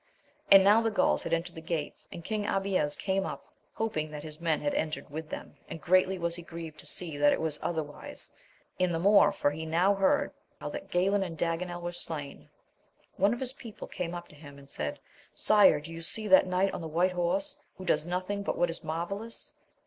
[0.51, 4.23] And now the Gauls had entered the gates, and King Abies came up, hoping that
[4.23, 7.39] his men had entered with them, and greatly was he grieved to see that it
[7.39, 8.31] was other wise,
[8.79, 12.49] and the more for he now heard how that Galayn and Daganel were slain.
[13.17, 14.99] One of his people came up to him, and said,
[15.35, 18.71] Sire, do you see that knight on the white horse, who does nothing but what
[18.71, 19.53] is marvellous